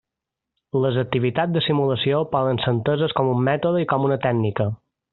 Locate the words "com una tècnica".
3.95-4.73